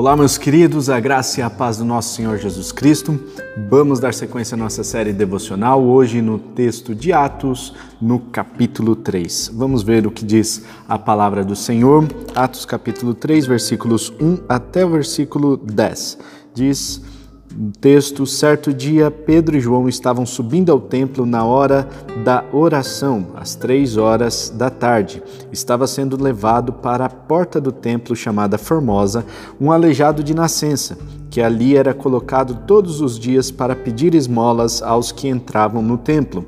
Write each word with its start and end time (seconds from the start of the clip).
Olá, 0.00 0.16
meus 0.16 0.38
queridos, 0.38 0.88
a 0.88 0.98
graça 0.98 1.40
e 1.40 1.42
a 1.42 1.50
paz 1.50 1.76
do 1.76 1.84
nosso 1.84 2.14
Senhor 2.14 2.38
Jesus 2.38 2.72
Cristo. 2.72 3.20
Vamos 3.68 4.00
dar 4.00 4.14
sequência 4.14 4.54
à 4.54 4.56
nossa 4.56 4.82
série 4.82 5.12
devocional, 5.12 5.84
hoje 5.84 6.22
no 6.22 6.38
texto 6.38 6.94
de 6.94 7.12
Atos, 7.12 7.74
no 8.00 8.18
capítulo 8.18 8.96
3. 8.96 9.50
Vamos 9.52 9.82
ver 9.82 10.06
o 10.06 10.10
que 10.10 10.24
diz 10.24 10.64
a 10.88 10.98
palavra 10.98 11.44
do 11.44 11.54
Senhor. 11.54 12.08
Atos, 12.34 12.64
capítulo 12.64 13.12
3, 13.12 13.46
versículos 13.46 14.10
1 14.18 14.38
até 14.48 14.86
o 14.86 14.88
versículo 14.88 15.58
10. 15.58 16.16
Diz 16.54 17.02
texto: 17.80 18.26
Certo 18.26 18.72
dia, 18.72 19.10
Pedro 19.10 19.56
e 19.56 19.60
João 19.60 19.88
estavam 19.88 20.24
subindo 20.24 20.70
ao 20.70 20.80
templo 20.80 21.26
na 21.26 21.44
hora 21.44 21.88
da 22.24 22.44
oração, 22.52 23.28
às 23.36 23.54
três 23.54 23.96
horas 23.96 24.52
da 24.54 24.70
tarde. 24.70 25.22
Estava 25.52 25.86
sendo 25.86 26.22
levado 26.22 26.72
para 26.72 27.06
a 27.06 27.10
porta 27.10 27.60
do 27.60 27.72
templo 27.72 28.14
chamada 28.14 28.58
Formosa 28.58 29.24
um 29.60 29.72
aleijado 29.72 30.22
de 30.22 30.34
nascença, 30.34 30.98
que 31.30 31.40
ali 31.40 31.76
era 31.76 31.94
colocado 31.94 32.66
todos 32.66 33.00
os 33.00 33.18
dias 33.18 33.50
para 33.50 33.76
pedir 33.76 34.14
esmolas 34.14 34.82
aos 34.82 35.12
que 35.12 35.28
entravam 35.28 35.82
no 35.82 35.98
templo. 35.98 36.44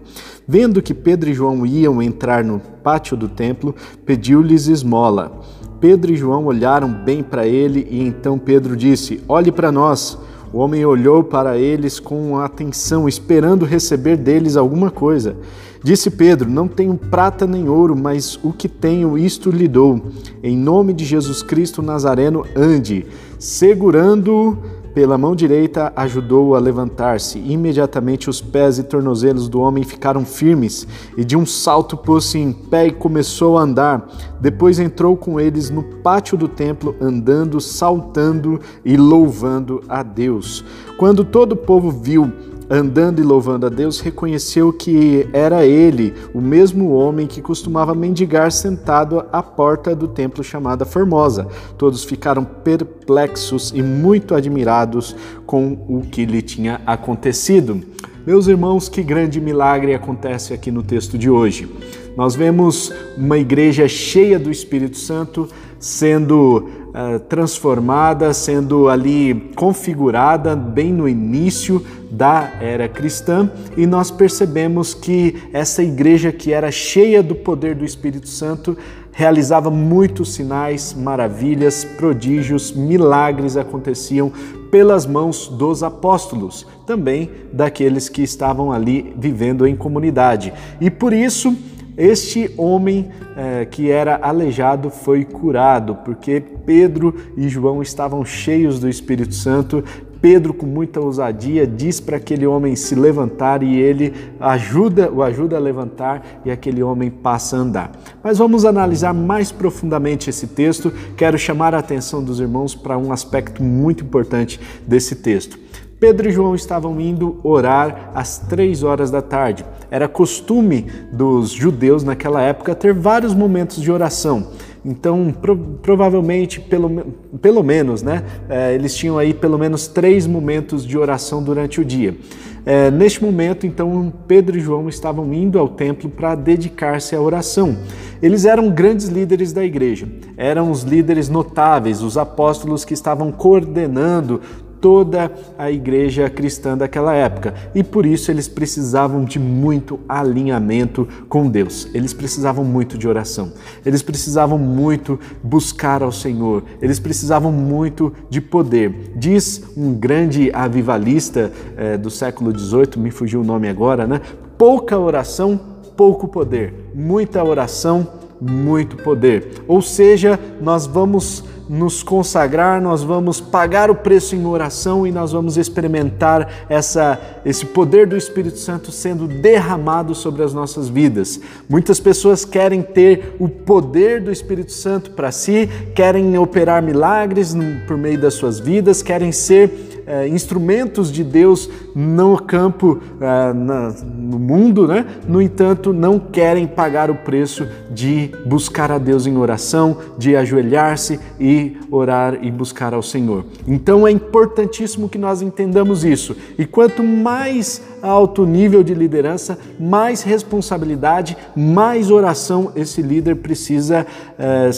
Vendo 0.46 0.82
que 0.82 0.92
Pedro 0.92 1.30
e 1.30 1.34
João 1.34 1.64
iam 1.64 2.02
entrar 2.02 2.44
no 2.44 2.58
pátio 2.58 3.16
do 3.16 3.28
templo, 3.28 3.74
pediu-lhes 4.04 4.66
esmola. 4.66 5.40
Pedro 5.80 6.12
e 6.12 6.16
João 6.16 6.46
olharam 6.46 6.88
bem 6.88 7.22
para 7.22 7.46
ele 7.46 7.86
e 7.90 8.00
então 8.00 8.38
Pedro 8.38 8.76
disse: 8.76 9.22
Olhe 9.28 9.50
para 9.50 9.72
nós. 9.72 10.18
O 10.52 10.58
homem 10.58 10.84
olhou 10.84 11.24
para 11.24 11.56
eles 11.56 11.98
com 11.98 12.38
atenção, 12.38 13.08
esperando 13.08 13.64
receber 13.64 14.16
deles 14.18 14.54
alguma 14.54 14.90
coisa. 14.90 15.34
Disse 15.82 16.10
Pedro: 16.10 16.50
Não 16.50 16.68
tenho 16.68 16.94
prata 16.94 17.46
nem 17.46 17.68
ouro, 17.68 17.96
mas 17.96 18.38
o 18.42 18.52
que 18.52 18.68
tenho, 18.68 19.16
isto 19.16 19.50
lhe 19.50 19.66
dou. 19.66 20.00
Em 20.42 20.56
nome 20.56 20.92
de 20.92 21.06
Jesus 21.06 21.42
Cristo 21.42 21.80
Nazareno, 21.80 22.44
ande. 22.54 23.06
Segurando-o 23.38 24.81
pela 24.94 25.16
mão 25.18 25.34
direita, 25.34 25.92
ajudou-o 25.96 26.54
a 26.54 26.58
levantar-se. 26.58 27.38
Imediatamente 27.38 28.28
os 28.28 28.40
pés 28.40 28.78
e 28.78 28.82
tornozelos 28.82 29.48
do 29.48 29.60
homem 29.60 29.84
ficaram 29.84 30.24
firmes, 30.24 30.86
e 31.16 31.24
de 31.24 31.36
um 31.36 31.46
salto 31.46 31.96
pôs-se 31.96 32.38
em 32.38 32.52
pé 32.52 32.86
e 32.86 32.92
começou 32.92 33.58
a 33.58 33.62
andar. 33.62 34.08
Depois 34.40 34.78
entrou 34.78 35.16
com 35.16 35.40
eles 35.40 35.70
no 35.70 35.82
pátio 35.82 36.36
do 36.36 36.48
templo, 36.48 36.94
andando, 37.00 37.60
saltando 37.60 38.60
e 38.84 38.96
louvando 38.96 39.82
a 39.88 40.02
Deus. 40.02 40.64
Quando 40.96 41.24
todo 41.24 41.52
o 41.52 41.56
povo 41.56 41.90
viu 41.90 42.30
andando 42.72 43.20
e 43.20 43.22
louvando 43.22 43.66
a 43.66 43.68
Deus, 43.68 44.00
reconheceu 44.00 44.72
que 44.72 45.28
era 45.30 45.66
ele, 45.66 46.14
o 46.32 46.40
mesmo 46.40 46.90
homem 46.92 47.26
que 47.26 47.42
costumava 47.42 47.94
mendigar 47.94 48.50
sentado 48.50 49.26
à 49.30 49.42
porta 49.42 49.94
do 49.94 50.08
templo 50.08 50.42
chamada 50.42 50.86
Formosa. 50.86 51.46
Todos 51.76 52.02
ficaram 52.02 52.42
perplexos 52.42 53.74
e 53.74 53.82
muito 53.82 54.34
admirados 54.34 55.14
com 55.44 55.84
o 55.86 56.00
que 56.00 56.24
lhe 56.24 56.40
tinha 56.40 56.80
acontecido. 56.86 57.78
Meus 58.26 58.46
irmãos, 58.46 58.88
que 58.88 59.02
grande 59.02 59.38
milagre 59.38 59.94
acontece 59.94 60.54
aqui 60.54 60.70
no 60.70 60.82
texto 60.82 61.18
de 61.18 61.28
hoje. 61.28 61.70
Nós 62.16 62.34
vemos 62.34 62.90
uma 63.18 63.36
igreja 63.36 63.86
cheia 63.86 64.38
do 64.38 64.50
Espírito 64.50 64.96
Santo 64.96 65.46
sendo 65.78 66.70
uh, 66.94 67.18
transformada, 67.20 68.32
sendo 68.32 68.88
ali 68.88 69.50
configurada 69.56 70.54
bem 70.54 70.92
no 70.92 71.08
início 71.08 71.84
da 72.10 72.52
era 72.60 72.88
cristã, 72.88 73.50
e 73.76 73.86
nós 73.86 74.10
percebemos 74.10 74.92
que 74.92 75.42
essa 75.52 75.82
igreja 75.82 76.30
que 76.30 76.52
era 76.52 76.70
cheia 76.70 77.22
do 77.22 77.34
poder 77.34 77.74
do 77.74 77.84
Espírito 77.84 78.28
Santo 78.28 78.76
realizava 79.12 79.70
muitos 79.70 80.34
sinais, 80.34 80.94
maravilhas, 80.94 81.84
prodígios, 81.84 82.72
milagres 82.72 83.56
aconteciam 83.56 84.32
pelas 84.70 85.04
mãos 85.04 85.48
dos 85.48 85.82
apóstolos, 85.82 86.66
também 86.86 87.30
daqueles 87.52 88.08
que 88.08 88.22
estavam 88.22 88.72
ali 88.72 89.14
vivendo 89.18 89.66
em 89.66 89.76
comunidade. 89.76 90.52
E 90.80 90.90
por 90.90 91.12
isso, 91.12 91.54
este 91.96 92.50
homem 92.56 93.10
eh, 93.36 93.66
que 93.70 93.90
era 93.90 94.18
aleijado 94.22 94.88
foi 94.88 95.26
curado, 95.26 95.96
porque 95.96 96.42
Pedro 96.64 97.14
e 97.36 97.48
João 97.48 97.82
estavam 97.82 98.24
cheios 98.24 98.78
do 98.78 98.88
Espírito 98.88 99.34
Santo. 99.34 99.82
Pedro, 100.20 100.54
com 100.54 100.66
muita 100.66 101.00
ousadia, 101.00 101.66
diz 101.66 101.98
para 101.98 102.16
aquele 102.16 102.46
homem 102.46 102.76
se 102.76 102.94
levantar 102.94 103.62
e 103.62 103.76
ele 103.76 104.14
ajuda, 104.38 105.10
o 105.10 105.20
ajuda 105.20 105.56
a 105.56 105.60
levantar 105.60 106.40
e 106.44 106.50
aquele 106.50 106.80
homem 106.80 107.10
passa 107.10 107.56
a 107.56 107.60
andar. 107.60 107.92
Mas 108.22 108.38
vamos 108.38 108.64
analisar 108.64 109.12
mais 109.12 109.50
profundamente 109.50 110.30
esse 110.30 110.46
texto. 110.46 110.92
Quero 111.16 111.36
chamar 111.36 111.74
a 111.74 111.78
atenção 111.78 112.22
dos 112.22 112.38
irmãos 112.38 112.72
para 112.72 112.96
um 112.96 113.12
aspecto 113.12 113.62
muito 113.64 114.04
importante 114.04 114.60
desse 114.86 115.16
texto. 115.16 115.58
Pedro 116.02 116.28
e 116.28 116.32
João 116.32 116.54
estavam 116.54 117.00
indo 117.00 117.38
orar 117.44 118.10
às 118.12 118.36
três 118.36 118.82
horas 118.82 119.08
da 119.08 119.22
tarde. 119.22 119.64
Era 119.88 120.08
costume 120.08 120.86
dos 121.12 121.50
judeus 121.50 122.02
naquela 122.02 122.42
época 122.42 122.74
ter 122.74 122.92
vários 122.92 123.34
momentos 123.34 123.80
de 123.80 123.90
oração. 123.90 124.48
Então, 124.84 125.32
pro, 125.40 125.56
provavelmente, 125.56 126.60
pelo, 126.60 127.14
pelo 127.40 127.62
menos, 127.62 128.02
né, 128.02 128.24
é, 128.48 128.74
eles 128.74 128.94
tinham 128.94 129.16
aí 129.16 129.32
pelo 129.32 129.58
menos 129.58 129.86
três 129.86 130.26
momentos 130.26 130.84
de 130.84 130.98
oração 130.98 131.42
durante 131.42 131.80
o 131.80 131.84
dia. 131.84 132.16
É, 132.64 132.90
neste 132.90 133.22
momento, 133.22 133.66
então, 133.66 134.12
Pedro 134.26 134.56
e 134.56 134.60
João 134.60 134.88
estavam 134.88 135.32
indo 135.34 135.58
ao 135.58 135.68
templo 135.68 136.08
para 136.08 136.34
dedicar-se 136.34 137.14
à 137.14 137.20
oração. 137.20 137.76
Eles 138.22 138.44
eram 138.44 138.70
grandes 138.70 139.08
líderes 139.08 139.52
da 139.52 139.64
igreja, 139.64 140.06
eram 140.36 140.70
os 140.70 140.82
líderes 140.82 141.28
notáveis, 141.28 142.02
os 142.02 142.16
apóstolos 142.16 142.84
que 142.84 142.94
estavam 142.94 143.32
coordenando 143.32 144.40
toda 144.82 145.30
a 145.56 145.70
igreja 145.70 146.28
cristã 146.28 146.76
daquela 146.76 147.14
época 147.14 147.54
e 147.72 147.84
por 147.84 148.04
isso 148.04 148.32
eles 148.32 148.48
precisavam 148.48 149.24
de 149.24 149.38
muito 149.38 150.00
alinhamento 150.08 151.08
com 151.28 151.48
Deus. 151.48 151.88
Eles 151.94 152.12
precisavam 152.12 152.64
muito 152.64 152.98
de 152.98 153.06
oração. 153.06 153.52
Eles 153.86 154.02
precisavam 154.02 154.58
muito 154.58 155.20
buscar 155.40 156.02
ao 156.02 156.10
Senhor. 156.10 156.64
Eles 156.82 156.98
precisavam 156.98 157.52
muito 157.52 158.12
de 158.28 158.40
poder. 158.40 159.12
Diz 159.14 159.62
um 159.76 159.94
grande 159.94 160.50
avivalista 160.52 161.52
é, 161.76 161.96
do 161.96 162.10
século 162.10 162.50
XVIII, 162.56 162.98
me 162.98 163.12
fugiu 163.12 163.40
o 163.40 163.44
nome 163.44 163.68
agora, 163.68 164.04
né? 164.04 164.20
Pouca 164.58 164.98
oração, 164.98 165.60
pouco 165.96 166.26
poder. 166.26 166.90
Muita 166.92 167.44
oração, 167.44 168.08
muito 168.40 168.96
poder. 168.96 169.62
Ou 169.68 169.80
seja, 169.80 170.38
nós 170.60 170.86
vamos 170.86 171.44
nos 171.68 172.02
consagrar, 172.02 172.80
nós 172.80 173.02
vamos 173.02 173.40
pagar 173.40 173.90
o 173.90 173.94
preço 173.94 174.34
em 174.34 174.46
oração 174.46 175.06
e 175.06 175.12
nós 175.12 175.32
vamos 175.32 175.56
experimentar 175.56 176.66
essa, 176.68 177.20
esse 177.44 177.66
poder 177.66 178.06
do 178.06 178.16
Espírito 178.16 178.58
Santo 178.58 178.90
sendo 178.90 179.26
derramado 179.26 180.14
sobre 180.14 180.42
as 180.42 180.52
nossas 180.52 180.88
vidas. 180.88 181.40
Muitas 181.68 182.00
pessoas 182.00 182.44
querem 182.44 182.82
ter 182.82 183.36
o 183.38 183.48
poder 183.48 184.22
do 184.22 184.30
Espírito 184.30 184.72
Santo 184.72 185.12
para 185.12 185.30
si, 185.30 185.68
querem 185.94 186.36
operar 186.38 186.82
milagres 186.82 187.54
por 187.86 187.96
meio 187.96 188.20
das 188.20 188.34
suas 188.34 188.58
vidas, 188.58 189.02
querem 189.02 189.32
ser 189.32 189.91
é, 190.06 190.26
instrumentos 190.28 191.10
de 191.10 191.22
Deus 191.22 191.68
no 191.94 192.38
campo, 192.38 193.00
é, 193.20 193.52
na, 193.52 193.94
no 194.04 194.38
mundo, 194.38 194.86
né? 194.86 195.06
no 195.28 195.40
entanto, 195.40 195.92
não 195.92 196.18
querem 196.18 196.66
pagar 196.66 197.10
o 197.10 197.14
preço 197.14 197.66
de 197.90 198.30
buscar 198.46 198.90
a 198.90 198.98
Deus 198.98 199.26
em 199.26 199.36
oração, 199.36 199.98
de 200.18 200.36
ajoelhar-se 200.36 201.20
e 201.38 201.76
orar 201.90 202.38
e 202.42 202.50
buscar 202.50 202.94
ao 202.94 203.02
Senhor. 203.02 203.44
Então 203.66 204.06
é 204.06 204.10
importantíssimo 204.10 205.08
que 205.08 205.18
nós 205.18 205.42
entendamos 205.42 206.04
isso. 206.04 206.36
E 206.58 206.64
quanto 206.64 207.02
mais 207.02 207.82
alto 208.02 208.44
nível 208.44 208.82
de 208.82 208.94
liderança, 208.94 209.58
mais 209.78 210.22
responsabilidade, 210.22 211.36
mais 211.54 212.10
oração 212.10 212.72
esse 212.74 213.00
líder 213.00 213.36
precisa. 213.36 214.06
É, 214.38 214.70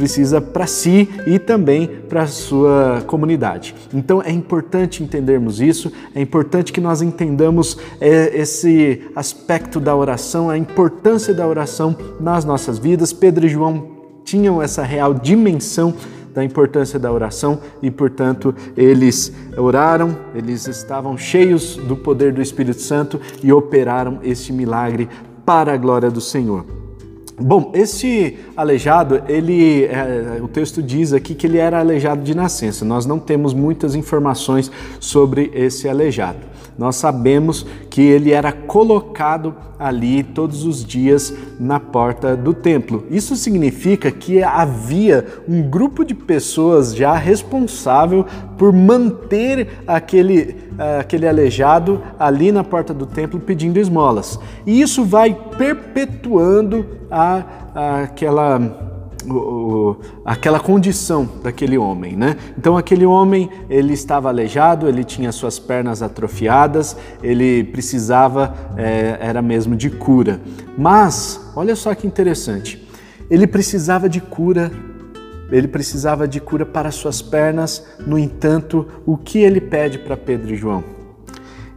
precisa 0.00 0.40
para 0.40 0.66
si 0.66 1.10
e 1.26 1.38
também 1.38 1.86
para 2.08 2.22
a 2.22 2.26
sua 2.26 3.04
comunidade. 3.06 3.74
Então 3.92 4.22
é 4.22 4.30
importante 4.30 5.02
entendermos 5.02 5.60
isso, 5.60 5.92
é 6.14 6.22
importante 6.22 6.72
que 6.72 6.80
nós 6.80 7.02
entendamos 7.02 7.76
é, 8.00 8.34
esse 8.34 9.02
aspecto 9.14 9.78
da 9.78 9.94
oração, 9.94 10.48
a 10.48 10.56
importância 10.56 11.34
da 11.34 11.46
oração 11.46 11.94
nas 12.18 12.46
nossas 12.46 12.78
vidas. 12.78 13.12
Pedro 13.12 13.44
e 13.44 13.48
João 13.50 13.90
tinham 14.24 14.62
essa 14.62 14.82
real 14.82 15.12
dimensão 15.12 15.94
da 16.32 16.42
importância 16.42 16.98
da 16.98 17.12
oração 17.12 17.60
e, 17.82 17.90
portanto, 17.90 18.54
eles 18.74 19.30
oraram, 19.54 20.16
eles 20.34 20.66
estavam 20.66 21.18
cheios 21.18 21.76
do 21.76 21.94
poder 21.94 22.32
do 22.32 22.40
Espírito 22.40 22.80
Santo 22.80 23.20
e 23.42 23.52
operaram 23.52 24.20
este 24.22 24.50
milagre 24.50 25.10
para 25.44 25.74
a 25.74 25.76
glória 25.76 26.10
do 26.10 26.22
Senhor. 26.22 26.79
Bom, 27.42 27.72
esse 27.74 28.38
aleijado, 28.54 29.22
ele, 29.26 29.84
é, 29.84 30.38
o 30.42 30.48
texto 30.48 30.82
diz 30.82 31.12
aqui 31.12 31.34
que 31.34 31.46
ele 31.46 31.56
era 31.56 31.78
aleijado 31.80 32.22
de 32.22 32.34
nascença. 32.34 32.84
Nós 32.84 33.06
não 33.06 33.18
temos 33.18 33.54
muitas 33.54 33.94
informações 33.94 34.70
sobre 35.00 35.50
esse 35.54 35.88
aleijado. 35.88 36.49
Nós 36.80 36.96
sabemos 36.96 37.66
que 37.90 38.00
ele 38.00 38.32
era 38.32 38.50
colocado 38.50 39.54
ali 39.78 40.22
todos 40.22 40.64
os 40.64 40.82
dias 40.82 41.30
na 41.58 41.78
porta 41.78 42.34
do 42.34 42.54
templo. 42.54 43.04
Isso 43.10 43.36
significa 43.36 44.10
que 44.10 44.42
havia 44.42 45.26
um 45.46 45.60
grupo 45.60 46.06
de 46.06 46.14
pessoas 46.14 46.96
já 46.96 47.14
responsável 47.14 48.24
por 48.56 48.72
manter 48.72 49.82
aquele, 49.86 50.56
aquele 50.98 51.28
aleijado 51.28 52.02
ali 52.18 52.50
na 52.50 52.64
porta 52.64 52.94
do 52.94 53.04
templo 53.04 53.38
pedindo 53.38 53.78
esmolas. 53.78 54.40
E 54.64 54.80
isso 54.80 55.04
vai 55.04 55.36
perpetuando 55.58 56.86
a, 57.10 57.44
a 57.74 58.02
aquela 58.04 58.89
aquela 60.24 60.60
condição 60.60 61.28
daquele 61.42 61.76
homem, 61.76 62.16
né? 62.16 62.36
Então 62.56 62.76
aquele 62.76 63.06
homem 63.06 63.50
ele 63.68 63.92
estava 63.92 64.28
aleijado, 64.28 64.88
ele 64.88 65.04
tinha 65.04 65.32
suas 65.32 65.58
pernas 65.58 66.02
atrofiadas, 66.02 66.96
ele 67.22 67.64
precisava 67.64 68.54
é, 68.76 69.18
era 69.20 69.42
mesmo 69.42 69.76
de 69.76 69.90
cura. 69.90 70.40
Mas 70.76 71.52
olha 71.54 71.76
só 71.76 71.94
que 71.94 72.06
interessante, 72.06 72.86
ele 73.30 73.46
precisava 73.46 74.08
de 74.08 74.20
cura, 74.20 74.70
ele 75.50 75.68
precisava 75.68 76.26
de 76.26 76.40
cura 76.40 76.64
para 76.64 76.90
suas 76.90 77.20
pernas. 77.20 77.86
No 78.06 78.18
entanto, 78.18 78.86
o 79.06 79.16
que 79.16 79.38
ele 79.38 79.60
pede 79.60 79.98
para 79.98 80.16
Pedro 80.16 80.52
e 80.52 80.56
João? 80.56 80.99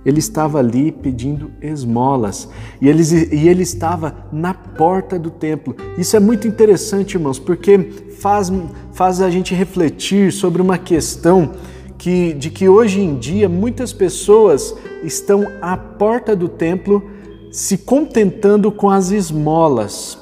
Ele 0.05 0.19
estava 0.19 0.59
ali 0.59 0.91
pedindo 0.91 1.51
esmolas 1.61 2.49
e 2.81 2.89
ele, 2.89 3.03
e 3.31 3.47
ele 3.47 3.63
estava 3.63 4.27
na 4.31 4.53
porta 4.53 5.17
do 5.17 5.29
templo. 5.29 5.75
Isso 5.97 6.15
é 6.15 6.19
muito 6.19 6.47
interessante, 6.47 7.15
irmãos, 7.15 7.39
porque 7.39 7.77
faz, 8.19 8.51
faz 8.91 9.21
a 9.21 9.29
gente 9.29 9.53
refletir 9.53 10.31
sobre 10.31 10.61
uma 10.61 10.77
questão 10.77 11.51
que, 11.97 12.33
de 12.33 12.49
que 12.49 12.67
hoje 12.67 12.99
em 12.99 13.17
dia 13.17 13.47
muitas 13.47 13.93
pessoas 13.93 14.75
estão 15.03 15.47
à 15.61 15.77
porta 15.77 16.35
do 16.35 16.49
templo 16.49 17.01
se 17.51 17.77
contentando 17.77 18.71
com 18.71 18.89
as 18.89 19.11
esmolas, 19.11 20.17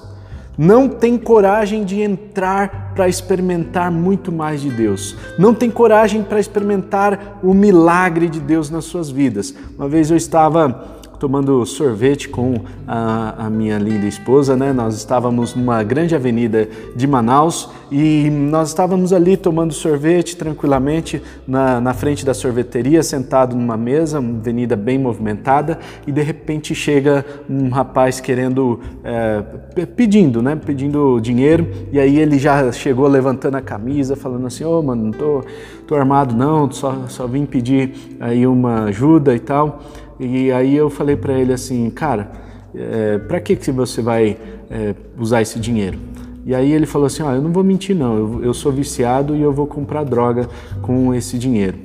não 0.61 0.87
tem 0.87 1.17
coragem 1.17 1.83
de 1.83 1.99
entrar 2.01 2.91
para 2.93 3.09
experimentar 3.09 3.89
muito 3.89 4.31
mais 4.31 4.61
de 4.61 4.69
Deus, 4.69 5.15
não 5.35 5.55
tem 5.55 5.71
coragem 5.71 6.21
para 6.21 6.39
experimentar 6.39 7.39
o 7.41 7.51
milagre 7.51 8.29
de 8.29 8.39
Deus 8.39 8.69
nas 8.69 8.85
suas 8.85 9.09
vidas. 9.09 9.55
Uma 9.75 9.89
vez 9.89 10.11
eu 10.11 10.17
estava 10.17 11.00
tomando 11.21 11.63
sorvete 11.67 12.27
com 12.27 12.55
a, 12.87 13.45
a, 13.45 13.49
minha 13.49 13.77
linda 13.77 14.07
esposa, 14.07 14.57
né? 14.57 14.73
Nós 14.73 14.95
estávamos 14.95 15.53
numa 15.53 15.83
grande 15.83 16.15
avenida 16.15 16.67
de 16.95 17.05
Manaus 17.05 17.69
e 17.91 18.27
nós 18.31 18.69
estávamos 18.69 19.13
ali 19.13 19.37
tomando 19.37 19.71
sorvete 19.71 20.35
tranquilamente 20.35 21.21
na, 21.47 21.79
na 21.79 21.93
frente 21.93 22.25
da 22.25 22.33
sorveteria, 22.33 23.03
sentado 23.03 23.55
numa 23.55 23.77
mesa, 23.77 24.19
uma 24.19 24.39
avenida 24.39 24.75
bem 24.75 24.97
movimentada, 24.97 25.77
e 26.07 26.11
de 26.11 26.23
repente 26.23 26.73
chega 26.73 27.23
um 27.47 27.69
rapaz 27.69 28.19
querendo, 28.19 28.79
é, 29.03 29.43
pedindo, 29.95 30.41
né? 30.41 30.55
Pedindo 30.55 31.19
dinheiro, 31.19 31.67
e 31.91 31.99
aí 31.99 32.17
ele 32.17 32.39
já 32.39 32.71
chegou 32.71 33.07
levantando 33.07 33.57
a 33.57 33.61
camisa, 33.61 34.15
falando 34.15 34.47
assim: 34.47 34.63
Ô, 34.63 34.79
oh, 34.79 34.81
mano, 34.81 35.03
não 35.03 35.11
tô, 35.11 35.43
tô 35.85 35.93
armado, 35.93 36.33
não, 36.33 36.71
só, 36.71 37.03
só 37.09 37.27
vim 37.27 37.45
pedir 37.45 38.17
aí 38.19 38.47
uma 38.47 38.85
ajuda 38.85 39.35
e 39.35 39.39
tal. 39.39 39.83
E 40.23 40.51
aí 40.51 40.75
eu 40.75 40.87
falei 40.87 41.15
para 41.15 41.33
ele 41.33 41.51
assim, 41.51 41.89
cara, 41.89 42.31
é, 42.75 43.17
para 43.17 43.39
que, 43.39 43.55
que 43.55 43.71
você 43.71 44.03
vai 44.03 44.37
é, 44.69 44.93
usar 45.17 45.41
esse 45.41 45.59
dinheiro? 45.59 45.97
E 46.45 46.53
aí 46.53 46.71
ele 46.71 46.85
falou 46.85 47.07
assim, 47.07 47.23
ah, 47.23 47.33
eu 47.33 47.41
não 47.41 47.51
vou 47.51 47.63
mentir 47.63 47.95
não, 47.95 48.17
eu, 48.17 48.43
eu 48.43 48.53
sou 48.53 48.71
viciado 48.71 49.35
e 49.35 49.41
eu 49.41 49.51
vou 49.51 49.65
comprar 49.65 50.03
droga 50.03 50.47
com 50.83 51.11
esse 51.11 51.39
dinheiro. 51.39 51.75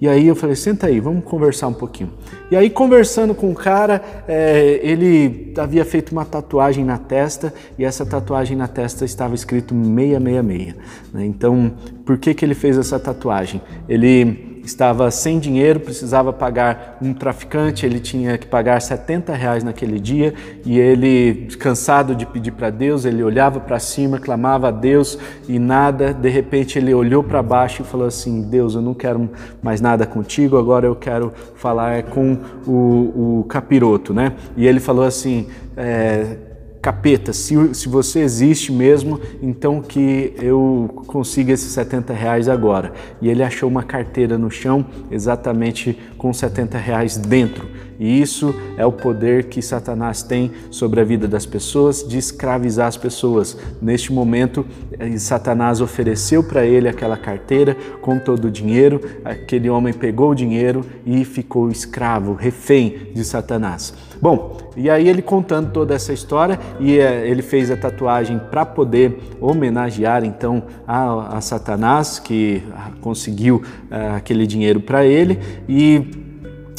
E 0.00 0.08
aí 0.08 0.26
eu 0.26 0.34
falei, 0.34 0.56
senta 0.56 0.86
aí, 0.86 1.00
vamos 1.00 1.22
conversar 1.22 1.68
um 1.68 1.72
pouquinho. 1.74 2.10
E 2.50 2.56
aí 2.56 2.70
conversando 2.70 3.34
com 3.34 3.50
o 3.50 3.54
cara, 3.54 4.02
é, 4.26 4.80
ele 4.82 5.52
havia 5.58 5.84
feito 5.84 6.12
uma 6.12 6.24
tatuagem 6.24 6.84
na 6.84 6.96
testa 6.96 7.52
e 7.78 7.84
essa 7.84 8.06
tatuagem 8.06 8.56
na 8.56 8.66
testa 8.66 9.04
estava 9.04 9.34
escrito 9.34 9.74
666. 9.74 10.74
Né? 11.12 11.26
Então, 11.26 11.74
por 12.06 12.16
que, 12.16 12.32
que 12.32 12.42
ele 12.42 12.54
fez 12.54 12.78
essa 12.78 12.98
tatuagem? 12.98 13.60
Ele 13.86 14.51
estava 14.64 15.10
sem 15.10 15.38
dinheiro, 15.38 15.80
precisava 15.80 16.32
pagar 16.32 16.98
um 17.02 17.12
traficante, 17.12 17.84
ele 17.84 18.00
tinha 18.00 18.38
que 18.38 18.46
pagar 18.46 18.80
70 18.80 19.34
reais 19.34 19.64
naquele 19.64 19.98
dia 19.98 20.34
e 20.64 20.78
ele, 20.78 21.48
cansado 21.58 22.14
de 22.14 22.24
pedir 22.26 22.52
para 22.52 22.70
Deus, 22.70 23.04
ele 23.04 23.22
olhava 23.22 23.60
para 23.60 23.78
cima, 23.78 24.18
clamava 24.18 24.68
a 24.68 24.70
Deus 24.70 25.18
e 25.48 25.58
nada, 25.58 26.12
de 26.12 26.28
repente 26.28 26.78
ele 26.78 26.94
olhou 26.94 27.22
para 27.22 27.42
baixo 27.42 27.82
e 27.82 27.84
falou 27.84 28.06
assim: 28.06 28.42
Deus, 28.42 28.74
eu 28.74 28.82
não 28.82 28.94
quero 28.94 29.30
mais 29.62 29.80
nada 29.80 30.06
contigo, 30.06 30.56
agora 30.56 30.86
eu 30.86 30.94
quero 30.94 31.32
falar 31.54 32.04
com 32.04 32.38
o, 32.66 33.40
o 33.40 33.44
capiroto, 33.48 34.14
né? 34.14 34.32
E 34.56 34.66
ele 34.66 34.80
falou 34.80 35.04
assim: 35.04 35.48
é, 35.76 36.51
capeta, 36.82 37.32
se, 37.32 37.54
se 37.74 37.88
você 37.88 38.18
existe 38.18 38.72
mesmo, 38.72 39.20
então 39.40 39.80
que 39.80 40.34
eu 40.42 41.04
consiga 41.06 41.52
esses 41.52 41.70
70 41.70 42.12
reais 42.12 42.48
agora. 42.48 42.92
E 43.20 43.28
ele 43.28 43.44
achou 43.44 43.68
uma 43.68 43.84
carteira 43.84 44.36
no 44.36 44.50
chão, 44.50 44.84
exatamente 45.08 45.96
com 46.22 46.32
70 46.32 46.78
reais 46.78 47.16
dentro. 47.16 47.68
E 47.98 48.22
isso 48.22 48.54
é 48.76 48.86
o 48.86 48.92
poder 48.92 49.48
que 49.48 49.60
Satanás 49.60 50.22
tem 50.22 50.52
sobre 50.70 51.00
a 51.00 51.04
vida 51.04 51.26
das 51.26 51.44
pessoas, 51.44 52.06
de 52.06 52.16
escravizar 52.16 52.86
as 52.86 52.96
pessoas. 52.96 53.58
Neste 53.80 54.12
momento, 54.12 54.64
eh, 54.98 55.18
Satanás 55.18 55.80
ofereceu 55.80 56.44
para 56.44 56.64
ele 56.64 56.88
aquela 56.88 57.16
carteira 57.16 57.76
com 58.00 58.20
todo 58.20 58.46
o 58.46 58.50
dinheiro, 58.50 59.00
aquele 59.24 59.68
homem 59.68 59.92
pegou 59.92 60.30
o 60.30 60.34
dinheiro 60.34 60.84
e 61.04 61.24
ficou 61.24 61.70
escravo, 61.70 62.34
refém 62.34 63.10
de 63.12 63.24
Satanás. 63.24 63.92
Bom, 64.20 64.56
e 64.76 64.88
aí 64.88 65.08
ele 65.08 65.20
contando 65.20 65.72
toda 65.72 65.94
essa 65.94 66.12
história 66.12 66.58
e 66.78 66.98
é, 66.98 67.28
ele 67.28 67.42
fez 67.42 67.72
a 67.72 67.76
tatuagem 67.76 68.40
para 68.50 68.64
poder 68.64 69.18
homenagear 69.40 70.24
então 70.24 70.62
a, 70.86 71.38
a, 71.38 71.40
Satanás 71.40 72.20
que 72.20 72.62
conseguiu 73.00 73.62
é, 73.90 74.10
aquele 74.10 74.46
dinheiro 74.46 74.80
para 74.80 75.04
ele 75.04 75.40
e 75.68 76.11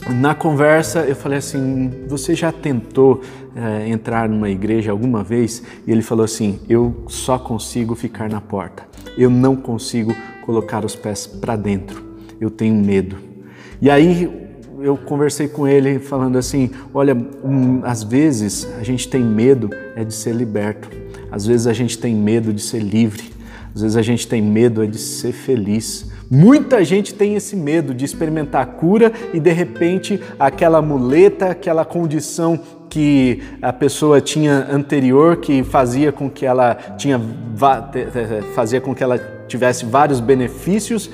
na 0.10 0.36
conversa 0.36 1.02
eu 1.02 1.16
falei 1.16 1.38
assim: 1.38 1.92
você 2.08 2.36
já 2.36 2.52
tentou 2.52 3.22
é, 3.56 3.88
entrar 3.90 4.28
numa 4.28 4.50
igreja 4.50 4.92
alguma 4.92 5.24
vez? 5.24 5.64
E 5.88 5.92
ele 5.92 6.02
falou 6.02 6.26
assim: 6.26 6.60
eu 6.68 7.06
só 7.08 7.38
consigo 7.38 7.96
ficar 7.96 8.30
na 8.30 8.42
porta. 8.42 8.84
Eu 9.18 9.30
não 9.30 9.56
consigo 9.56 10.14
colocar 10.46 10.84
os 10.84 10.96
pés 10.96 11.26
para 11.26 11.56
dentro. 11.56 12.04
Eu 12.40 12.50
tenho 12.50 12.76
medo. 12.76 13.18
E 13.82 13.90
aí 13.90 14.44
eu 14.80 14.98
conversei 14.98 15.48
com 15.48 15.68
ele 15.68 16.00
falando 16.00 16.38
assim: 16.38 16.70
olha, 16.94 17.16
um, 17.44 17.82
às 17.84 18.04
vezes 18.04 18.68
a 18.80 18.84
gente 18.84 19.08
tem 19.08 19.24
medo 19.24 19.70
é 19.96 20.04
de 20.04 20.14
ser 20.14 20.36
liberto, 20.36 20.90
às 21.32 21.46
vezes 21.46 21.68
a 21.68 21.74
gente 21.74 21.98
tem 21.98 22.14
medo 22.14 22.54
de 22.54 22.62
ser 22.62 22.80
livre, 22.80 23.33
às 23.76 23.82
vezes 23.82 23.98
a 23.98 24.02
gente 24.02 24.28
tem 24.28 24.42
medo 24.42 24.84
é 24.84 24.88
de 24.88 25.00
ser 25.00 25.32
feliz. 25.32 26.12
Muita 26.30 26.84
gente 26.84 27.14
tem 27.14 27.36
esse 27.36 27.56
medo 27.56 27.94
de 27.94 28.06
experimentar 28.06 28.66
cura 28.66 29.12
e 29.34 29.40
de 29.40 29.52
repente 29.52 30.20
aquela 30.40 30.82
muleta, 30.82 31.48
aquela 31.48 31.84
condição 31.84 32.60
que 32.90 33.42
a 33.60 33.74
pessoa 33.74 34.22
tinha 34.22 34.68
anterior 34.72 35.38
que 35.38 35.64
fazia 35.64 36.12
com 36.12 36.30
que 36.30 36.46
ela 36.46 36.76
tinha 36.96 37.20
fazia 38.54 38.80
com 38.80 38.94
que 38.94 39.04
ela 39.04 39.18
tivesse 39.48 39.86
vários 39.86 40.20
benefícios 40.20 41.10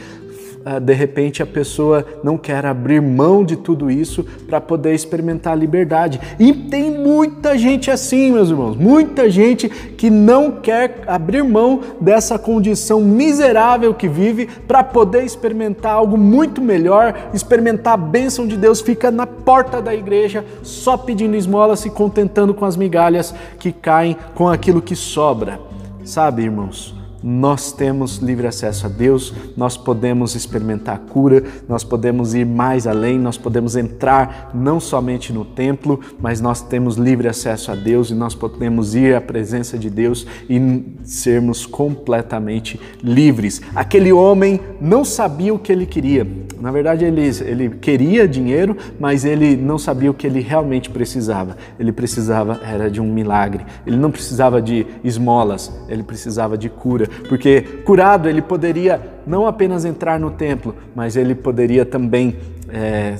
de 0.82 0.94
repente 0.94 1.42
a 1.42 1.46
pessoa 1.46 2.06
não 2.24 2.38
quer 2.38 2.66
abrir 2.66 3.02
mão 3.02 3.44
de 3.44 3.56
tudo 3.56 3.90
isso 3.90 4.26
para 4.48 4.60
poder 4.60 4.94
experimentar 4.94 5.54
a 5.54 5.56
liberdade. 5.56 6.20
E 6.38 6.54
tem 6.54 6.92
muita 6.92 7.58
gente 7.58 7.90
assim, 7.90 8.32
meus 8.32 8.50
irmãos, 8.50 8.76
muita 8.76 9.30
gente 9.30 9.70
que 9.70 10.10
não 10.10 10.52
quer 10.52 11.04
abrir 11.08 11.44
mão 11.44 11.82
dessa 12.00 12.38
condição 12.38 13.02
miserável 13.02 13.94
que 13.94 14.08
vive 14.08 14.48
para 14.68 14.84
poder 14.84 15.24
experimentar 15.24 15.94
algo 15.94 16.18
muito 16.18 16.62
melhor, 16.62 17.30
experimentar 17.34 17.94
a 17.94 17.98
bênção 17.98 18.46
de 18.46 18.58
Deus, 18.58 18.82
fica 18.82 19.10
na 19.10 19.26
porta 19.26 19.82
da 19.82 19.96
igreja 19.96 20.46
só 20.62 20.98
pedindo 20.98 21.36
esmola, 21.36 21.76
se 21.76 21.90
contentando 21.90 22.54
com 22.54 22.66
as 22.66 22.76
migalhas 22.76 23.34
que 23.58 23.72
caem 23.72 24.18
com 24.36 24.48
aquilo 24.48 24.82
que 24.82 24.96
sobra. 24.96 25.60
Sabe, 26.04 26.44
irmãos? 26.44 26.99
Nós 27.24 27.72
temos 27.72 28.18
livre 28.18 28.48
acesso 28.48 28.86
a 28.86 28.90
Deus, 28.90 29.34
nós 29.58 29.76
podemos 29.76 30.36
experimentar 30.36 30.96
a 30.96 31.00
cura, 31.00 31.44
nós 31.68 31.84
podemos 31.84 32.34
ir 32.34 32.46
mais 32.46 32.88
além, 32.88 33.20
nós 33.20 33.38
podemos 33.38 33.76
entrar 33.76 34.52
não 34.54 34.80
somente 34.80 35.34
no 35.34 35.44
templo, 35.44 36.00
mas 36.20 36.40
nós 36.40 36.62
temos 36.62 36.96
livre 36.96 37.28
acesso 37.28 37.72
a 37.72 37.76
Deus 37.76 38.10
e 38.10 38.16
nós 38.16 38.36
podemos 38.36 38.96
ir 38.96 39.16
à 39.16 39.22
presença 39.22 39.78
de 39.78 39.90
Deus 39.90 40.26
e 40.50 40.84
sermos 41.04 41.66
completamente 41.66 42.80
livres. 43.04 43.62
Aquele 43.76 44.14
homem 44.14 44.60
não 44.80 45.04
sabia 45.04 45.54
o 45.54 45.60
que 45.60 45.72
ele 45.72 45.86
queria. 45.86 46.28
Na 46.60 46.72
verdade, 46.72 47.06
ele, 47.06 47.22
ele 47.46 47.70
queria 47.70 48.28
dinheiro, 48.28 48.76
mas 49.00 49.24
ele 49.24 49.56
não 49.56 49.78
sabia 49.78 50.12
o 50.12 50.14
que 50.14 50.28
ele 50.28 50.42
realmente 50.42 50.90
precisava. 50.90 51.56
Ele 51.80 51.92
precisava 51.92 52.60
era 52.64 52.92
de 52.92 53.00
um 53.00 53.12
milagre. 53.12 53.66
Ele 53.88 53.96
não 53.96 54.12
precisava 54.12 54.62
de 54.62 54.86
esmolas, 55.04 55.72
ele 55.88 56.04
precisava 56.04 56.58
de 56.58 56.70
cura 56.70 57.09
porque 57.28 57.62
curado 57.84 58.28
ele 58.30 58.42
poderia 58.42 59.02
não 59.26 59.46
apenas 59.46 59.86
entrar 59.86 60.20
no 60.20 60.32
templo, 60.32 60.76
mas 60.96 61.16
ele 61.16 61.36
poderia 61.36 61.86
também 61.86 62.36
é, 62.70 63.16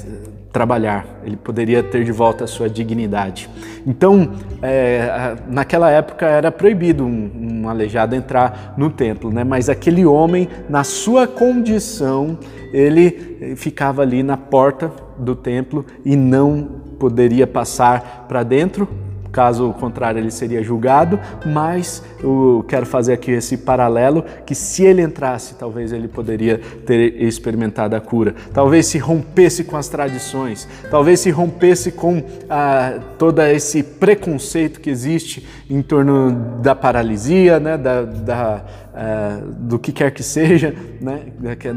trabalhar, 0.52 1.06
ele 1.24 1.38
poderia 1.38 1.84
ter 1.84 2.04
de 2.04 2.12
volta 2.12 2.44
a 2.44 2.48
sua 2.48 2.70
dignidade. 2.70 3.50
Então, 3.86 4.32
é, 4.62 5.36
naquela 5.48 5.92
época 5.92 6.26
era 6.26 6.52
proibido 6.52 7.06
um, 7.06 7.62
um, 7.62 7.70
aleijado 7.70 8.16
entrar 8.16 8.74
no 8.76 8.90
templo, 8.90 9.32
né? 9.32 9.44
mas 9.44 9.70
aquele 9.70 10.06
homem, 10.06 10.50
na 10.68 10.84
sua 10.84 11.28
condição, 11.28 12.38
ele 12.74 13.56
ficava 13.56 14.02
ali 14.02 14.24
na 14.24 14.38
porta 14.38 14.92
do 15.18 15.36
templo 15.36 15.86
e 16.04 16.16
não 16.16 16.68
poderia 17.00 17.46
passar 17.46 18.26
para 18.28 18.44
dentro 18.44 18.88
Caso 19.32 19.72
contrário, 19.74 20.20
ele 20.20 20.32
seria 20.32 20.64
julgado, 20.64 21.20
mas 21.46 22.04
eu 22.22 22.66
quero 22.68 22.86
fazer 22.86 23.14
aqui 23.14 23.32
esse 23.32 23.58
paralelo 23.58 24.24
que 24.46 24.56
se 24.56 24.84
ele 24.84 25.02
entrasse, 25.02 25.56
talvez 25.56 25.92
ele 25.92 26.08
poderia 26.08 26.60
ter 26.86 27.22
experimentado 27.22 27.96
a 27.96 28.02
cura. 28.02 28.34
Talvez 28.54 28.88
se 28.88 28.98
rompesse 28.98 29.64
com 29.64 29.78
as 29.78 29.88
tradições, 29.88 30.68
talvez 30.90 31.20
se 31.20 31.30
rompesse 31.30 31.92
com 31.92 32.24
ah, 32.50 33.00
todo 33.18 33.42
esse 33.42 33.84
preconceito 33.84 34.80
que 34.80 34.90
existe 34.90 35.48
em 35.70 35.82
torno 35.82 36.32
da 36.62 36.74
paralisia, 36.74 37.60
né, 37.60 37.78
da, 37.78 38.04
da 38.04 38.66
é, 39.02 39.40
do 39.60 39.78
que 39.78 39.92
quer 39.92 40.12
que 40.12 40.24
seja, 40.24 40.76
né, 41.00 41.22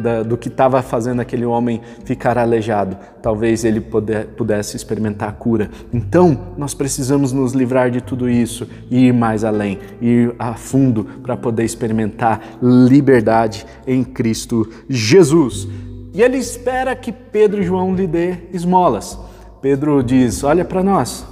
da, 0.03 0.23
do 0.23 0.37
que 0.37 0.49
estava 0.49 0.83
fazendo 0.83 1.21
aquele 1.21 1.45
homem 1.45 1.81
ficar 2.05 2.39
aleijado. 2.39 2.97
Talvez 3.21 3.65
ele 3.65 3.81
pudesse 3.81 4.77
experimentar 4.77 5.29
a 5.29 5.33
cura. 5.33 5.71
Então, 5.93 6.37
nós 6.57 6.75
precisamos 6.75 7.33
nos 7.33 7.42
livrar 7.51 7.91
de 7.91 8.01
tudo 8.01 8.31
isso 8.31 8.69
e 8.89 9.09
ir 9.09 9.13
mais 9.13 9.43
além, 9.43 9.81
ir 10.01 10.33
a 10.39 10.55
fundo 10.55 11.05
para 11.21 11.37
poder 11.37 11.65
experimentar 11.65 12.41
liberdade 12.63 13.67
em 13.85 14.05
Cristo 14.05 14.71
Jesus. 14.89 15.67
E 16.15 16.23
ele 16.23 16.37
espera 16.37 16.95
que 16.95 17.11
Pedro 17.11 17.61
e 17.61 17.65
João 17.65 17.97
lhe 17.97 18.07
dê 18.07 18.37
esmolas. 18.53 19.19
Pedro 19.61 20.01
diz: 20.01 20.45
Olha 20.45 20.65
para 20.65 20.83
nós, 20.83 21.27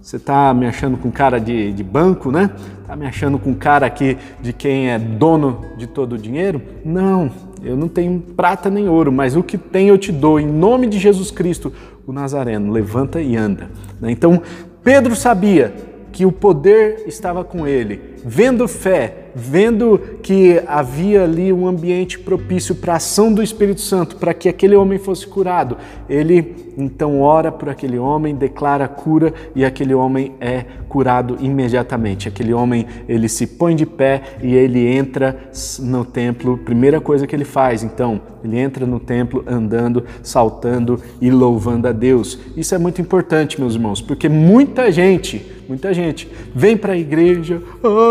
você 0.00 0.16
está 0.16 0.54
me 0.54 0.66
achando 0.66 0.96
com 0.96 1.10
cara 1.10 1.38
de, 1.38 1.72
de 1.72 1.84
banco, 1.84 2.30
né? 2.32 2.50
Está 2.80 2.94
me 2.94 3.06
achando 3.06 3.38
com 3.38 3.52
cara 3.54 3.86
aqui 3.86 4.16
de 4.40 4.52
quem 4.52 4.90
é 4.90 4.98
dono 4.98 5.64
de 5.76 5.86
todo 5.86 6.14
o 6.14 6.18
dinheiro? 6.18 6.62
Não, 6.84 7.30
eu 7.60 7.76
não 7.76 7.88
tenho 7.88 8.20
prata 8.20 8.70
nem 8.70 8.88
ouro, 8.88 9.10
mas 9.10 9.34
o 9.34 9.42
que 9.42 9.58
tenho 9.58 9.88
eu 9.88 9.98
te 9.98 10.12
dou. 10.12 10.38
Em 10.38 10.46
nome 10.46 10.86
de 10.86 10.98
Jesus 10.98 11.32
Cristo, 11.32 11.72
o 12.06 12.12
Nazareno, 12.12 12.72
levanta 12.72 13.20
e 13.20 13.36
anda. 13.36 13.68
Né? 14.00 14.12
Então, 14.12 14.40
Pedro 14.86 15.16
sabia 15.16 15.74
que 16.12 16.24
o 16.24 16.30
poder 16.30 17.02
estava 17.08 17.42
com 17.42 17.66
ele, 17.66 18.15
vendo 18.28 18.66
fé, 18.66 19.28
vendo 19.36 20.00
que 20.20 20.60
havia 20.66 21.22
ali 21.22 21.52
um 21.52 21.64
ambiente 21.64 22.18
propício 22.18 22.74
para 22.74 22.94
a 22.94 22.96
ação 22.96 23.32
do 23.32 23.40
Espírito 23.40 23.80
Santo, 23.80 24.16
para 24.16 24.34
que 24.34 24.48
aquele 24.48 24.74
homem 24.74 24.98
fosse 24.98 25.24
curado, 25.28 25.76
ele 26.08 26.66
então 26.76 27.20
ora 27.20 27.52
por 27.52 27.68
aquele 27.68 27.98
homem, 27.98 28.34
declara 28.34 28.88
cura 28.88 29.32
e 29.54 29.64
aquele 29.64 29.94
homem 29.94 30.34
é 30.40 30.64
curado 30.88 31.36
imediatamente. 31.40 32.28
Aquele 32.28 32.52
homem, 32.52 32.86
ele 33.08 33.28
se 33.28 33.46
põe 33.46 33.74
de 33.74 33.86
pé 33.86 34.22
e 34.42 34.54
ele 34.54 34.86
entra 34.86 35.48
no 35.80 36.04
templo. 36.04 36.58
Primeira 36.58 37.00
coisa 37.00 37.26
que 37.26 37.34
ele 37.34 37.44
faz, 37.46 37.82
então, 37.82 38.20
ele 38.44 38.58
entra 38.58 38.84
no 38.84 39.00
templo 39.00 39.42
andando, 39.46 40.04
saltando 40.22 41.00
e 41.20 41.30
louvando 41.30 41.88
a 41.88 41.92
Deus. 41.92 42.38
Isso 42.56 42.74
é 42.74 42.78
muito 42.78 43.00
importante, 43.00 43.58
meus 43.58 43.74
irmãos, 43.74 44.02
porque 44.02 44.28
muita 44.28 44.90
gente 44.90 45.56
Muita 45.68 45.92
gente 45.92 46.30
vem 46.54 46.76
para 46.76 46.92
a 46.92 46.96
igreja, 46.96 47.60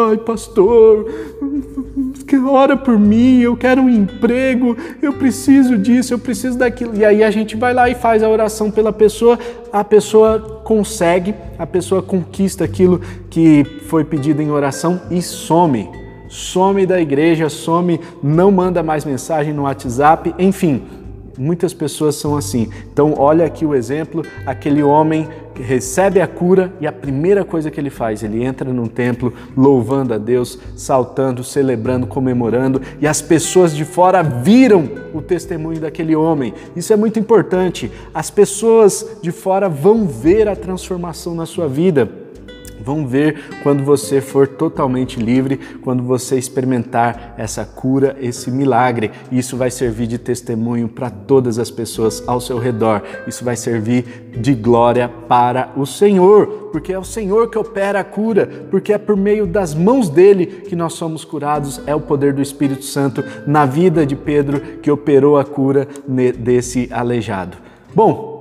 ai 0.06 0.18
pastor, 0.18 1.06
ora 2.50 2.76
por 2.76 2.98
mim, 2.98 3.40
eu 3.40 3.56
quero 3.56 3.82
um 3.82 3.90
emprego, 3.90 4.76
eu 5.02 5.14
preciso 5.14 5.78
disso, 5.78 6.14
eu 6.14 6.20
preciso 6.20 6.58
daquilo. 6.58 6.96
E 6.96 7.06
aí 7.06 7.24
a 7.24 7.32
gente 7.32 7.56
vai 7.56 7.74
lá 7.74 7.90
e 7.90 7.96
faz 7.96 8.24
a 8.24 8.30
oração 8.30 8.72
pela 8.72 8.92
pessoa, 8.92 9.38
a 9.72 9.84
pessoa 9.84 10.62
consegue, 10.64 11.34
a 11.58 11.66
pessoa 11.66 12.02
conquista 12.02 12.64
aquilo 12.64 13.02
que 13.30 13.64
foi 13.88 14.04
pedido 14.04 14.42
em 14.42 14.52
oração 14.52 15.02
e 15.10 15.22
some. 15.22 15.90
Some 16.28 16.86
da 16.86 17.00
igreja, 17.00 17.50
some, 17.50 18.00
não 18.22 18.52
manda 18.52 18.82
mais 18.82 19.06
mensagem 19.06 19.54
no 19.54 19.64
WhatsApp, 19.64 20.34
enfim, 20.40 20.82
Muitas 21.38 21.74
pessoas 21.74 22.16
são 22.16 22.38
assim. 22.38 22.70
Então, 22.92 23.14
olha 23.18 23.46
aqui 23.46 23.66
o 23.66 23.76
exemplo: 23.76 24.24
aquele 24.46 24.82
homem 24.82 25.28
recebe 25.56 26.22
a 26.22 26.28
cura 26.28 26.74
e 26.80 26.88
a 26.88 26.92
primeira 26.92 27.44
coisa 27.46 27.72
que 27.72 27.80
ele 27.80 27.90
faz, 27.90 28.24
ele 28.24 28.44
entra 28.44 28.74
num 28.74 28.88
templo 28.88 29.34
louvando 29.56 30.14
a 30.14 30.18
Deus, 30.18 30.60
saltando, 30.76 31.44
celebrando, 31.44 32.08
comemorando, 32.08 32.82
e 33.00 33.08
as 33.08 33.22
pessoas 33.22 33.76
de 33.76 33.86
fora 33.86 34.22
viram 34.22 34.90
o 35.14 35.22
testemunho 35.22 35.80
daquele 35.80 36.16
homem. 36.16 36.54
Isso 36.76 36.92
é 36.92 36.96
muito 36.96 37.20
importante. 37.20 37.92
As 38.14 38.30
pessoas 38.30 39.18
de 39.22 39.32
fora 39.32 39.70
vão 39.70 40.06
ver 40.06 40.48
a 40.48 40.56
transformação 40.56 41.36
na 41.36 41.46
sua 41.46 41.68
vida 41.68 42.25
vão 42.86 43.08
ver 43.08 43.60
quando 43.64 43.84
você 43.84 44.22
for 44.22 44.48
totalmente 44.48 45.20
livre, 45.20 45.58
quando 45.82 46.04
você 46.04 46.38
experimentar 46.38 47.34
essa 47.38 47.66
cura, 47.66 48.16
esse 48.22 48.52
milagre. 48.52 49.12
Isso 49.32 49.58
vai 49.58 49.72
servir 49.72 50.06
de 50.06 50.20
testemunho 50.20 50.88
para 50.88 51.10
todas 51.10 51.58
as 51.58 51.72
pessoas 51.72 52.24
ao 52.28 52.40
seu 52.40 52.60
redor. 52.60 53.02
Isso 53.28 53.44
vai 53.44 53.56
servir 53.56 54.30
de 54.40 54.54
glória 54.54 55.10
para 55.10 55.72
o 55.76 55.86
Senhor, 55.86 56.70
porque 56.72 56.94
é 56.94 57.00
o 57.00 57.04
Senhor 57.04 57.50
que 57.50 57.58
opera 57.58 58.02
a 58.02 58.04
cura, 58.04 58.48
porque 58.70 58.94
é 58.94 58.98
por 58.98 59.18
meio 59.18 59.48
das 59.48 59.74
mãos 59.74 60.10
dele 60.10 60.46
que 60.46 60.76
nós 60.76 60.94
somos 60.94 61.26
curados. 61.26 61.82
É 61.88 61.96
o 61.96 62.02
poder 62.02 62.34
do 62.34 62.42
Espírito 62.42 62.86
Santo 62.86 63.24
na 63.48 63.66
vida 63.66 64.06
de 64.06 64.16
Pedro 64.16 64.60
que 64.82 64.92
operou 64.92 65.38
a 65.38 65.44
cura 65.44 65.88
desse 66.38 66.88
aleijado. 66.92 67.58
Bom, 67.94 68.35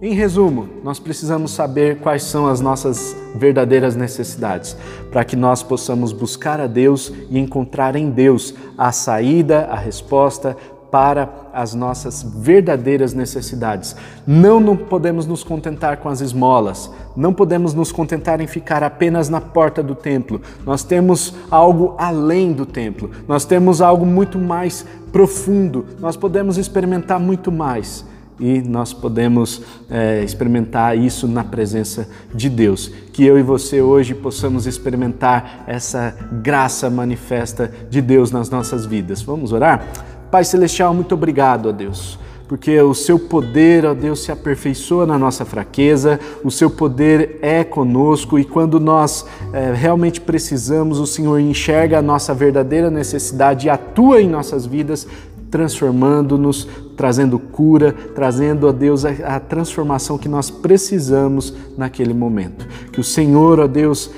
em 0.00 0.14
resumo, 0.14 0.68
nós 0.84 1.00
precisamos 1.00 1.50
saber 1.50 1.98
quais 1.98 2.22
são 2.22 2.46
as 2.46 2.60
nossas 2.60 3.16
verdadeiras 3.34 3.96
necessidades, 3.96 4.76
para 5.10 5.24
que 5.24 5.34
nós 5.34 5.60
possamos 5.60 6.12
buscar 6.12 6.60
a 6.60 6.68
Deus 6.68 7.12
e 7.28 7.36
encontrar 7.36 7.96
em 7.96 8.08
Deus 8.08 8.54
a 8.76 8.92
saída, 8.92 9.64
a 9.64 9.74
resposta 9.74 10.56
para 10.88 11.28
as 11.52 11.74
nossas 11.74 12.22
verdadeiras 12.22 13.12
necessidades. 13.12 13.96
Não, 14.24 14.60
não 14.60 14.76
podemos 14.76 15.26
nos 15.26 15.42
contentar 15.42 15.96
com 15.96 16.08
as 16.08 16.20
esmolas, 16.20 16.88
não 17.16 17.34
podemos 17.34 17.74
nos 17.74 17.90
contentar 17.90 18.40
em 18.40 18.46
ficar 18.46 18.84
apenas 18.84 19.28
na 19.28 19.40
porta 19.40 19.82
do 19.82 19.96
templo. 19.96 20.40
Nós 20.64 20.84
temos 20.84 21.34
algo 21.50 21.96
além 21.98 22.52
do 22.52 22.64
templo, 22.64 23.10
nós 23.26 23.44
temos 23.44 23.82
algo 23.82 24.06
muito 24.06 24.38
mais 24.38 24.86
profundo, 25.10 25.84
nós 25.98 26.16
podemos 26.16 26.56
experimentar 26.56 27.18
muito 27.18 27.50
mais 27.50 28.06
e 28.38 28.60
nós 28.60 28.92
podemos 28.92 29.62
é, 29.90 30.22
experimentar 30.22 30.96
isso 30.96 31.26
na 31.26 31.44
presença 31.44 32.08
de 32.34 32.48
Deus. 32.48 32.90
Que 33.12 33.24
eu 33.24 33.38
e 33.38 33.42
você 33.42 33.80
hoje 33.80 34.14
possamos 34.14 34.66
experimentar 34.66 35.64
essa 35.66 36.14
graça 36.42 36.88
manifesta 36.88 37.72
de 37.90 38.00
Deus 38.00 38.30
nas 38.30 38.50
nossas 38.50 38.86
vidas. 38.86 39.22
Vamos 39.22 39.52
orar? 39.52 39.86
Pai 40.30 40.44
Celestial, 40.44 40.94
muito 40.94 41.14
obrigado 41.14 41.68
a 41.68 41.72
Deus 41.72 42.18
porque 42.48 42.80
o 42.80 42.94
seu 42.94 43.18
poder, 43.18 43.84
ó 43.84 43.92
Deus, 43.92 44.20
se 44.20 44.32
aperfeiçoa 44.32 45.04
na 45.04 45.18
nossa 45.18 45.44
fraqueza, 45.44 46.18
o 46.42 46.50
seu 46.50 46.70
poder 46.70 47.38
é 47.42 47.62
conosco 47.62 48.38
e 48.38 48.44
quando 48.44 48.80
nós 48.80 49.26
é, 49.52 49.72
realmente 49.74 50.18
precisamos, 50.18 50.98
o 50.98 51.06
Senhor 51.06 51.38
enxerga 51.38 51.98
a 51.98 52.02
nossa 52.02 52.32
verdadeira 52.32 52.90
necessidade 52.90 53.66
e 53.66 53.70
atua 53.70 54.22
em 54.22 54.28
nossas 54.30 54.64
vidas, 54.64 55.06
transformando-nos, 55.50 56.68
trazendo 56.96 57.38
cura, 57.38 57.94
trazendo 58.14 58.68
a 58.68 58.72
Deus 58.72 59.04
a, 59.04 59.10
a, 59.36 59.40
transformação 59.40 60.18
que 60.18 60.28
nós 60.28 60.50
precisamos 60.50 61.54
naquele 61.76 62.12
momento. 62.12 62.66
Que 62.92 63.00
o 63.00 63.04
Senhor, 63.04 63.60
ó 63.60 63.66
Deus, 63.66 64.10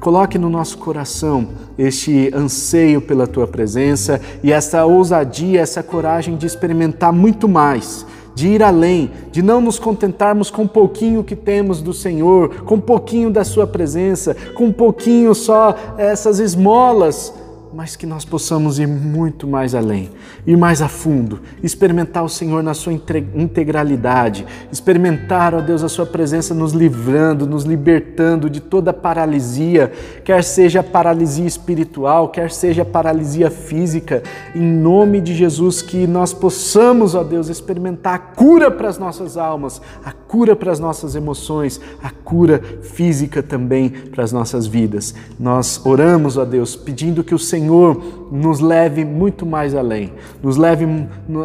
coloque 0.00 0.38
no 0.38 0.50
nosso 0.50 0.78
coração 0.78 1.48
este 1.78 2.30
anseio 2.34 3.00
pela 3.00 3.26
tua 3.26 3.46
presença 3.46 4.20
e 4.42 4.52
essa 4.52 4.84
ousadia, 4.84 5.60
essa 5.60 5.82
coragem 5.82 6.36
de 6.36 6.46
experimentar 6.46 7.12
muito 7.12 7.48
mais. 7.48 8.06
De 8.34 8.48
ir 8.48 8.62
além, 8.62 9.10
de 9.32 9.40
não 9.40 9.62
nos 9.62 9.78
contentarmos 9.78 10.50
com 10.50 10.62
um 10.62 10.68
pouquinho 10.68 11.24
que 11.24 11.34
temos 11.34 11.80
do 11.80 11.94
Senhor, 11.94 12.64
com 12.64 12.74
um 12.74 12.80
pouquinho 12.80 13.30
da 13.30 13.44
Sua 13.44 13.66
presença, 13.66 14.36
com 14.54 14.66
um 14.66 14.72
pouquinho 14.72 15.34
só 15.34 15.74
essas 15.96 16.38
esmolas 16.38 17.32
mas 17.76 17.94
que 17.94 18.06
nós 18.06 18.24
possamos 18.24 18.78
ir 18.78 18.88
muito 18.88 19.46
mais 19.46 19.74
além, 19.74 20.08
ir 20.46 20.56
mais 20.56 20.80
a 20.80 20.88
fundo, 20.88 21.40
experimentar 21.62 22.24
o 22.24 22.28
Senhor 22.28 22.62
na 22.62 22.72
sua 22.72 22.90
integralidade, 22.90 24.46
experimentar, 24.72 25.54
ó 25.54 25.60
Deus, 25.60 25.84
a 25.84 25.88
sua 25.88 26.06
presença 26.06 26.54
nos 26.54 26.72
livrando, 26.72 27.46
nos 27.46 27.64
libertando 27.64 28.48
de 28.48 28.60
toda 28.60 28.94
paralisia, 28.94 29.92
quer 30.24 30.42
seja 30.42 30.82
paralisia 30.82 31.44
espiritual, 31.44 32.30
quer 32.30 32.50
seja 32.50 32.82
paralisia 32.82 33.50
física, 33.50 34.22
em 34.54 34.62
nome 34.62 35.20
de 35.20 35.34
Jesus, 35.34 35.82
que 35.82 36.06
nós 36.06 36.32
possamos, 36.32 37.14
ó 37.14 37.22
Deus, 37.22 37.50
experimentar 37.50 38.14
a 38.14 38.18
cura 38.18 38.70
para 38.70 38.88
as 38.88 38.96
nossas 38.96 39.36
almas, 39.36 39.82
a 40.02 40.12
cura 40.12 40.56
para 40.56 40.72
as 40.72 40.80
nossas 40.80 41.14
emoções, 41.14 41.78
a 42.02 42.08
cura 42.08 42.58
física 42.80 43.42
também 43.42 43.90
para 43.90 44.24
as 44.24 44.32
nossas 44.32 44.66
vidas. 44.66 45.14
Nós 45.38 45.78
oramos, 45.84 46.38
ó 46.38 46.44
Deus, 46.46 46.74
pedindo 46.74 47.22
que 47.22 47.34
o 47.34 47.38
Senhor 47.38 47.65
Senhor 47.66 48.28
nos 48.30 48.60
leve 48.60 49.04
muito 49.04 49.44
mais 49.44 49.74
além, 49.74 50.12
nos 50.40 50.56
leve 50.56 50.86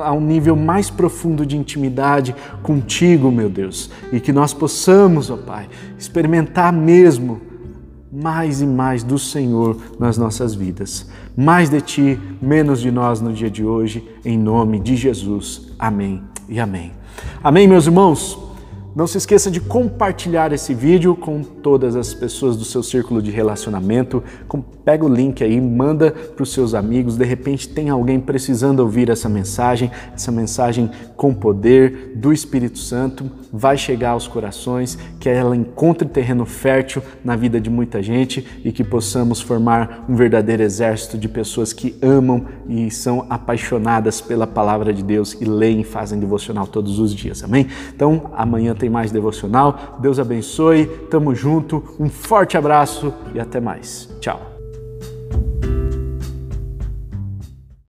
a 0.04 0.12
um 0.12 0.22
nível 0.22 0.56
mais 0.56 0.90
profundo 0.90 1.46
de 1.46 1.58
intimidade 1.58 2.36
contigo, 2.62 3.32
meu 3.32 3.50
Deus, 3.50 3.90
e 4.12 4.20
que 4.20 4.32
nós 4.32 4.54
possamos, 4.54 5.32
ó 5.32 5.38
Pai, 5.38 5.68
experimentar 5.98 6.72
mesmo 6.72 7.42
mais 8.12 8.62
e 8.62 8.68
mais 8.68 9.04
do 9.04 9.18
Senhor 9.18 9.78
nas 10.00 10.18
nossas 10.18 10.54
vidas. 10.54 11.10
Mais 11.36 11.70
de 11.70 11.82
Ti, 11.82 12.20
menos 12.40 12.82
de 12.82 12.92
nós 12.92 13.20
no 13.20 13.34
dia 13.34 13.50
de 13.50 13.66
hoje, 13.66 14.08
em 14.24 14.38
nome 14.38 14.80
de 14.80 14.96
Jesus. 14.96 15.74
Amém 15.80 16.22
e 16.48 16.60
amém. 16.60 16.92
Amém, 17.44 17.68
meus 17.68 17.88
irmãos? 17.88 18.50
Não 18.93 19.07
se 19.07 19.17
esqueça 19.17 19.50
de 19.50 19.62
compartilhar 19.62 20.51
esse 20.51 20.74
vídeo 20.74 21.15
com 21.15 21.41
todas 21.41 21.95
as 21.95 22.13
pessoas 22.13 22.57
do 22.57 22.65
seu 22.65 22.83
círculo 22.83 23.21
de 23.21 23.31
relacionamento. 23.31 24.21
Pega 24.83 25.05
o 25.05 25.07
link 25.07 25.41
aí, 25.41 25.62
manda 25.62 26.12
para 26.12 26.43
os 26.43 26.51
seus 26.51 26.74
amigos. 26.74 27.15
De 27.15 27.24
repente 27.24 27.69
tem 27.69 27.89
alguém 27.89 28.19
precisando 28.19 28.81
ouvir 28.81 29.10
essa 29.10 29.29
mensagem, 29.29 29.89
essa 30.13 30.29
mensagem 30.29 30.91
com 31.15 31.33
poder 31.33 32.13
do 32.17 32.33
Espírito 32.33 32.79
Santo. 32.79 33.31
Vai 33.53 33.77
chegar 33.77 34.12
aos 34.12 34.27
corações, 34.27 34.98
que 35.19 35.29
ela 35.29 35.55
encontre 35.55 36.07
terreno 36.07 36.45
fértil 36.45 37.01
na 37.24 37.38
vida 37.38 37.62
de 37.62 37.69
muita 37.69 38.03
gente 38.03 38.45
e 38.65 38.74
que 38.74 38.83
possamos 38.83 39.39
formar 39.39 40.03
um 40.10 40.15
verdadeiro 40.15 40.63
exército 40.63 41.17
de 41.17 41.29
pessoas 41.29 41.71
que 41.71 41.95
amam 42.01 42.45
e 42.67 42.91
são 42.91 43.25
apaixonadas 43.29 44.19
pela 44.19 44.48
palavra 44.48 44.93
de 44.93 45.03
Deus 45.03 45.38
e 45.39 45.45
leem 45.45 45.81
e 45.81 45.86
fazem 45.86 46.19
devocional 46.19 46.67
todos 46.67 47.00
os 47.00 47.15
dias. 47.15 47.41
Amém? 47.41 47.67
Então, 47.95 48.31
amanhã 48.36 48.75
tem 48.82 48.90
mais 48.90 49.12
devocional. 49.12 49.98
Deus 50.00 50.20
abençoe, 50.20 50.88
tamo 51.10 51.36
junto, 51.36 51.84
um 52.00 52.10
forte 52.10 52.58
abraço 52.58 53.14
e 53.34 53.40
até 53.40 53.60
mais. 53.60 54.10
Tchau. 54.20 54.50